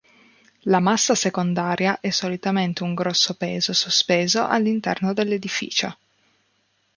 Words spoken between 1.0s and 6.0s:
secondaria è solitamente un grosso peso sospeso all'interno dell'edificio.